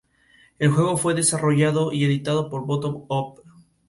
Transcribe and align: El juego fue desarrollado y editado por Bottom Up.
El 0.57 0.71
juego 0.71 0.97
fue 0.97 1.13
desarrollado 1.13 1.93
y 1.93 2.05
editado 2.05 2.49
por 2.49 2.65
Bottom 2.65 3.05
Up. 3.07 3.43